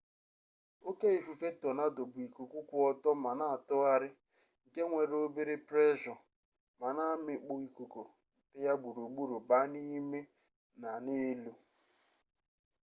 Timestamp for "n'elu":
11.03-11.53